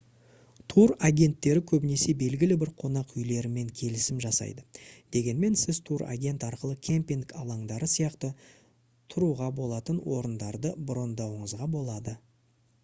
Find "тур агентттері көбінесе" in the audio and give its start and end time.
0.73-2.13